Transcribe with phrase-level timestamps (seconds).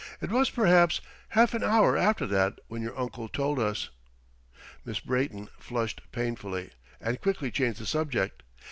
[0.19, 0.99] "It was, perhaps,
[1.29, 3.89] half an hour after that when your uncle told us."
[4.83, 8.41] Miss Brayton flushed painfully, and quickly changed the subject.